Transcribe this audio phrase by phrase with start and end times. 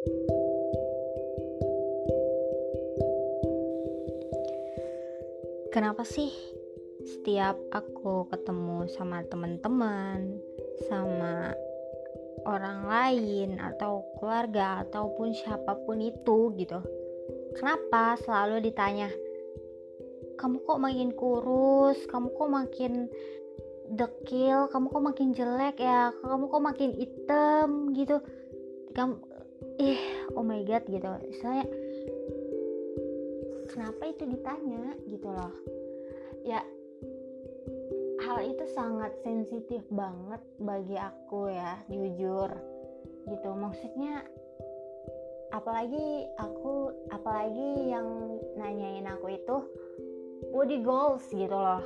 [0.00, 0.16] Kenapa
[6.08, 6.32] sih
[7.04, 10.40] setiap aku ketemu sama teman-teman,
[10.88, 11.52] sama
[12.48, 16.80] orang lain atau keluarga ataupun siapa pun itu gitu.
[17.60, 19.12] Kenapa selalu ditanya,
[20.40, 22.08] "Kamu kok makin kurus?
[22.08, 23.04] Kamu kok makin
[23.92, 24.64] dekil?
[24.72, 26.08] Kamu kok makin jelek ya?
[26.24, 28.16] Kamu kok makin hitam gitu?"
[28.96, 29.29] Kamu
[29.80, 30.00] ih,
[30.36, 31.08] oh my god gitu.
[31.40, 31.64] Saya
[33.72, 34.92] kenapa itu ditanya?
[35.08, 35.52] Gitu loh.
[36.44, 36.60] Ya
[38.20, 42.52] hal itu sangat sensitif banget bagi aku ya jujur.
[43.24, 44.20] Gitu maksudnya
[45.50, 49.56] apalagi aku apalagi yang nanyain aku itu
[50.52, 51.80] body goals gitu loh.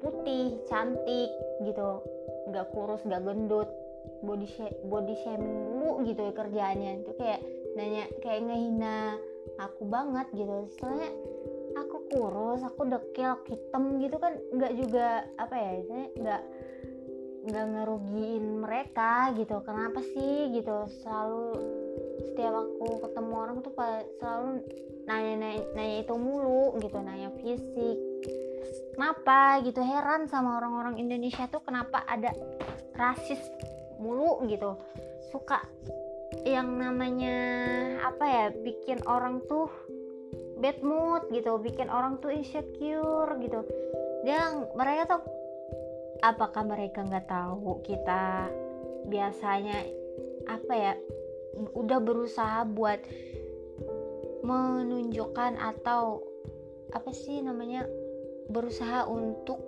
[0.00, 1.30] Putih cantik
[1.68, 2.00] gitu.
[2.48, 3.68] Nggak kurus nggak gendut
[4.24, 4.48] body
[4.88, 5.71] body shaming
[6.06, 6.90] gitu ya kerjaannya.
[7.04, 7.40] Itu kayak
[7.76, 9.20] nanya kayak ngehina
[9.60, 10.68] aku banget gitu.
[10.80, 11.10] Soalnya
[11.76, 15.70] aku kurus aku dekil aku hitam gitu kan nggak juga apa ya
[16.16, 16.42] nggak
[17.42, 19.60] nggak ngerugiin mereka gitu.
[19.66, 20.86] Kenapa sih gitu?
[21.02, 21.46] Selalu
[22.32, 23.72] setiap aku ketemu orang tuh
[24.20, 24.62] selalu
[25.10, 27.98] nanya, nanya nanya itu mulu gitu nanya fisik.
[28.94, 29.80] Kenapa gitu?
[29.82, 32.30] Heran sama orang-orang Indonesia tuh kenapa ada
[32.94, 33.40] rasis
[33.98, 34.78] mulu gitu
[35.32, 35.64] suka
[36.44, 37.36] yang namanya
[38.04, 39.72] apa ya bikin orang tuh
[40.60, 43.66] bad mood gitu bikin orang tuh insecure gitu.
[44.22, 45.22] Dan mereka tuh
[46.22, 48.46] apakah mereka nggak tahu kita
[49.10, 49.82] biasanya
[50.46, 50.92] apa ya
[51.74, 53.02] udah berusaha buat
[54.46, 56.22] menunjukkan atau
[56.94, 57.88] apa sih namanya
[58.46, 59.58] berusaha untuk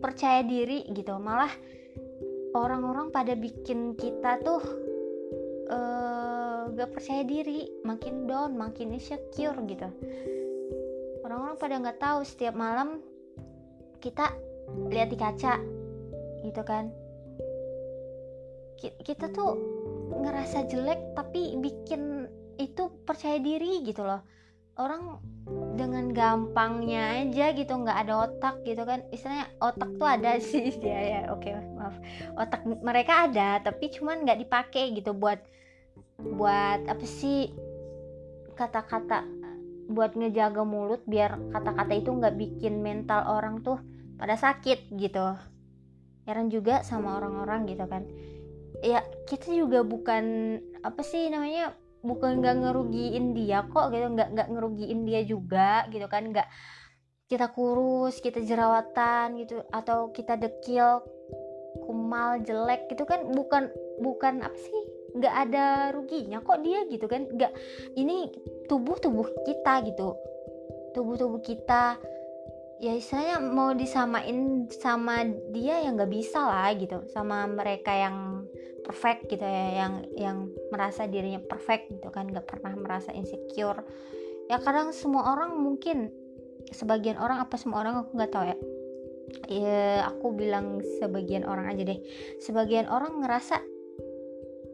[0.00, 1.12] percaya diri gitu.
[1.20, 1.52] Malah
[2.56, 4.62] orang-orang pada bikin kita tuh
[5.68, 9.88] uh, gak percaya diri makin down makin insecure gitu.
[11.24, 13.04] Orang-orang pada nggak tahu setiap malam
[14.00, 14.32] kita
[14.88, 15.60] lihat di kaca
[16.46, 16.88] gitu kan.
[18.78, 19.58] Kita tuh
[20.08, 24.22] ngerasa jelek tapi bikin itu percaya diri gitu loh
[24.78, 25.18] orang
[25.74, 29.02] dengan gampangnya aja gitu nggak ada otak gitu kan.
[29.10, 30.70] Istilahnya otak tuh ada sih.
[30.78, 31.96] Ya ya oke okay, maaf.
[32.38, 35.42] Otak mereka ada tapi cuman nggak dipakai gitu buat
[36.18, 37.50] buat apa sih
[38.58, 39.22] kata-kata
[39.88, 43.82] buat ngejaga mulut biar kata-kata itu nggak bikin mental orang tuh
[44.18, 45.34] pada sakit gitu.
[46.28, 48.04] Heran juga sama orang-orang gitu kan.
[48.84, 51.72] Ya kita juga bukan apa sih namanya
[52.02, 56.48] bukan nggak ngerugiin dia kok gitu nggak nggak ngerugiin dia juga gitu kan nggak
[57.28, 61.04] kita kurus kita jerawatan gitu atau kita dekil
[61.84, 63.68] kumal jelek gitu kan bukan
[64.00, 64.80] bukan apa sih
[65.18, 67.52] nggak ada ruginya kok dia gitu kan nggak
[67.96, 68.28] ini
[68.68, 70.14] tubuh tubuh kita gitu
[70.92, 71.96] tubuh tubuh kita
[72.78, 77.02] ya istilahnya mau disamain sama dia yang nggak bisa lah gitu.
[77.10, 78.46] Sama mereka yang
[78.86, 80.36] perfect gitu ya yang yang
[80.72, 83.84] merasa dirinya perfect gitu kan nggak pernah merasa insecure.
[84.48, 86.08] Ya kadang semua orang mungkin
[86.72, 88.56] sebagian orang apa semua orang aku nggak tahu ya.
[89.48, 92.00] Ya aku bilang sebagian orang aja deh.
[92.40, 93.60] Sebagian orang ngerasa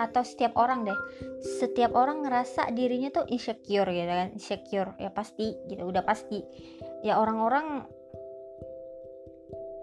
[0.00, 0.98] atau setiap orang deh.
[1.60, 4.32] Setiap orang ngerasa dirinya tuh insecure gitu kan.
[4.32, 6.40] Insecure ya pasti gitu udah pasti.
[7.04, 7.84] Ya orang-orang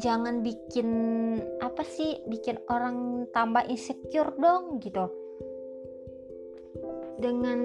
[0.00, 0.88] jangan bikin
[1.60, 5.12] apa sih bikin orang tambah insecure dong gitu.
[7.20, 7.60] Dengan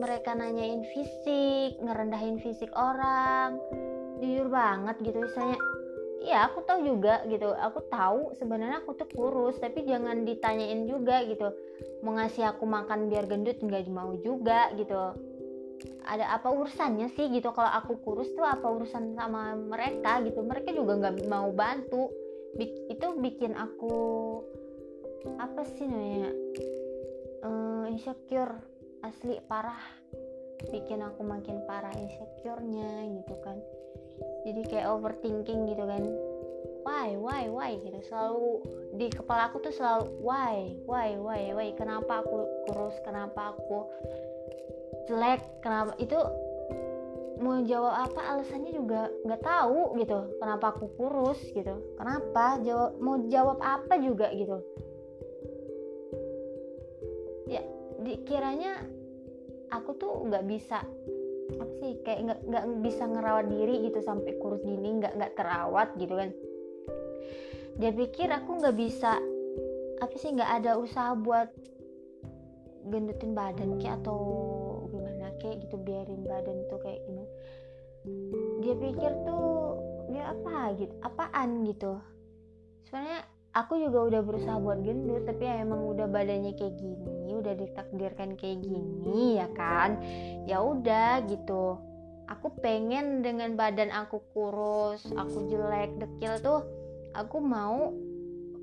[0.00, 3.60] mereka nanyain fisik ngerendahin fisik orang
[4.18, 5.22] jujur banget gitu.
[5.22, 5.58] Misalnya
[6.20, 7.56] Iya aku tahu juga gitu.
[7.56, 11.48] Aku tahu sebenarnya aku tuh kurus tapi jangan ditanyain juga gitu.
[12.04, 15.16] Mau ngasih aku makan biar gendut nggak mau juga gitu.
[16.04, 17.56] Ada apa urusannya sih gitu?
[17.56, 20.44] Kalau aku kurus tuh apa urusan sama mereka gitu?
[20.44, 22.12] Mereka juga nggak mau bantu.
[22.52, 23.94] Bik itu bikin aku
[25.40, 26.32] apa sih namanya
[27.48, 28.60] uh, insecure
[29.00, 29.80] asli parah.
[30.68, 33.56] Bikin aku makin parah insecure-nya gitu kan
[34.44, 36.04] jadi kayak overthinking gitu kan.
[36.80, 38.00] Why why why gitu.
[38.08, 38.64] Selalu
[38.96, 43.86] di kepala aku tuh selalu why why why why kenapa aku kurus kenapa aku
[45.06, 46.16] jelek kenapa itu
[47.40, 50.18] mau jawab apa alasannya juga nggak tahu gitu.
[50.40, 51.74] Kenapa aku kurus gitu.
[51.96, 54.60] Kenapa jawab mau jawab apa juga gitu.
[57.48, 57.60] Ya
[58.00, 58.88] dikiranya
[59.68, 60.80] aku tuh nggak bisa
[61.58, 61.92] apa sih?
[62.06, 66.30] Kayak nggak nggak bisa ngerawat diri gitu sampai kurus gini nggak nggak terawat gitu kan.
[67.80, 69.18] Dia pikir aku nggak bisa
[70.00, 71.48] apa sih nggak ada usaha buat
[72.88, 74.18] gendutin badan kayak atau
[74.88, 77.30] gimana kayak gitu biarin badan tuh kayak gimana.
[78.64, 79.76] Dia pikir tuh
[80.10, 82.00] dia apa gitu apaan gitu.
[82.88, 83.20] Sebenarnya
[83.50, 88.36] aku juga udah berusaha buat gendut tapi ya emang udah badannya kayak gini udah ditakdirkan
[88.36, 89.98] kayak gini ya kan?
[90.44, 91.80] Ya udah gitu.
[92.30, 96.60] Aku pengen dengan badan aku kurus aku jelek dekil tuh
[97.16, 97.90] aku mau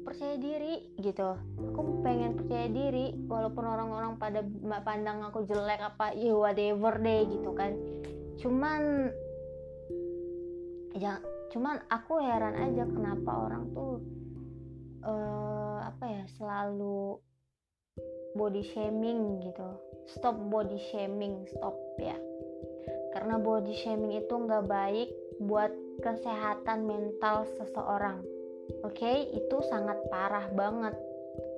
[0.07, 1.35] percaya diri gitu.
[1.75, 4.39] Aku pengen percaya diri walaupun orang-orang pada
[4.87, 7.75] pandang aku jelek apa ya whatever deh gitu kan.
[8.39, 9.11] Cuman
[10.95, 11.19] ya
[11.51, 13.99] cuman aku heran aja kenapa orang tuh
[15.07, 17.17] uh, apa ya selalu
[18.35, 19.69] body shaming gitu.
[20.11, 22.15] Stop body shaming stop ya.
[23.15, 25.09] Karena body shaming itu nggak baik
[25.41, 25.73] buat
[26.03, 28.21] kesehatan mental seseorang.
[28.83, 29.17] Oke okay?
[29.33, 30.93] itu sangat parah banget.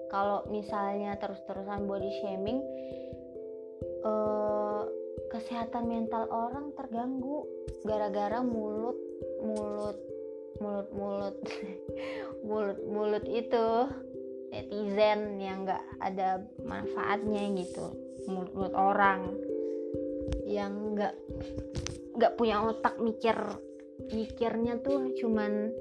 [0.10, 2.60] Kalau misalnya terus-terusan body shaming
[4.06, 4.88] uh,
[5.30, 7.46] kesehatan mental orang terganggu.
[7.84, 8.98] Gara-gara mulut
[9.44, 10.09] mulut
[10.80, 11.38] mulut mulut
[12.48, 13.68] mulut mulut itu
[14.50, 17.92] netizen yang nggak ada manfaatnya gitu.
[18.32, 19.36] Mulut mulut orang
[20.48, 21.16] yang nggak
[22.16, 23.36] nggak punya otak mikir
[24.08, 25.76] mikirnya tuh cuman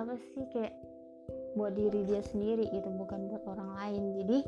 [0.00, 0.72] apa sih kayak
[1.52, 4.02] buat diri dia sendiri gitu bukan buat orang lain.
[4.24, 4.38] Jadi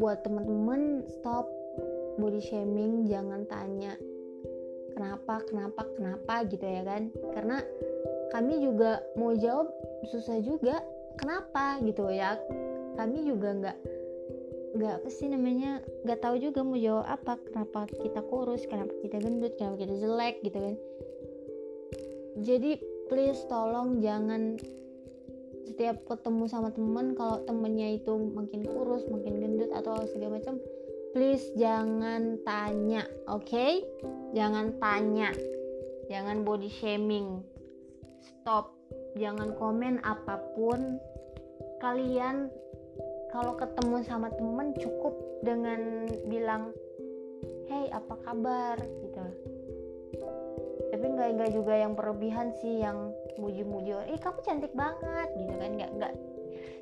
[0.00, 1.46] buat temen-temen stop
[2.16, 3.92] body shaming jangan tanya
[4.94, 7.10] kenapa kenapa kenapa gitu ya kan.
[7.34, 7.58] Karena
[8.30, 9.70] kami juga mau jawab
[10.10, 10.80] susah juga
[11.20, 12.38] kenapa gitu ya.
[12.94, 13.78] Kami juga nggak
[14.74, 19.22] nggak apa sih namanya nggak tahu juga mau jawab apa kenapa kita kurus kenapa kita
[19.22, 20.74] gendut kenapa kita jelek gitu kan.
[22.42, 24.58] Jadi please tolong jangan
[25.64, 30.60] setiap ketemu sama temen kalau temennya itu makin kurus makin gendut atau segala macam
[31.14, 33.46] please jangan tanya oke?
[33.46, 33.86] Okay?
[34.34, 35.30] jangan tanya.
[36.10, 37.38] Jangan body shaming.
[38.18, 38.74] Stop.
[39.14, 40.98] Jangan komen apa pun.
[41.78, 42.50] Kalian
[43.30, 45.14] kalau ketemu sama temen cukup
[45.46, 46.74] dengan bilang
[47.70, 48.76] hey apa kabar?
[48.82, 49.24] gitu.
[50.90, 55.70] Tapi nggak nggak juga yang berlebihan sih yang muji-muji eh kamu cantik banget gitu kan.
[55.78, 56.12] Nggak nggak.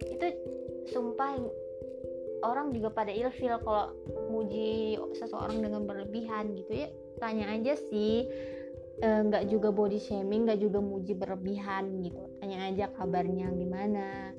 [0.09, 0.27] Itu
[0.89, 1.37] sumpah
[2.43, 3.95] orang juga pada ilfil kalau
[4.33, 6.89] muji seseorang dengan berlebihan gitu ya.
[7.21, 8.25] Tanya aja sih
[9.05, 12.23] eh, nggak e, juga body shaming nggak juga muji berlebihan gitu.
[12.41, 14.33] Tanya aja kabarnya gimana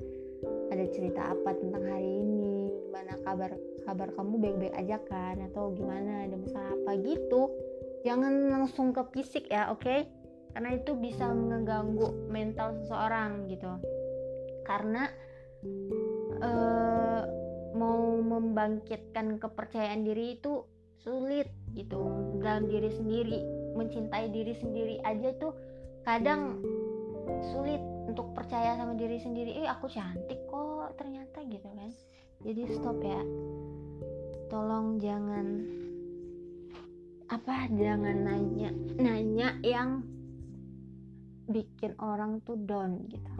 [0.74, 3.50] ada cerita apa tentang hari ini gimana kabar
[3.86, 7.54] kabar kamu baik-baik aja kan atau gimana ada masalah apa gitu.
[8.02, 9.80] Jangan langsung ke fisik ya oke?
[9.80, 10.10] Okay?
[10.54, 13.74] karena itu bisa mengganggu mental seseorang gitu.
[14.62, 15.10] Karena
[16.38, 16.93] uh,
[17.74, 20.62] mau membangkitkan kepercayaan diri itu
[21.02, 22.00] sulit gitu.
[22.40, 23.38] Dalam diri sendiri
[23.74, 25.52] mencintai diri sendiri aja tuh
[26.06, 26.62] kadang
[27.50, 29.60] sulit untuk percaya sama diri sendiri.
[29.60, 31.90] Eh aku cantik kok ternyata gitu kan.
[32.46, 33.20] Jadi stop ya.
[34.48, 35.46] Tolong jangan
[37.32, 40.04] apa jangan nanya nanya yang
[41.48, 43.32] bikin orang tuh down gitu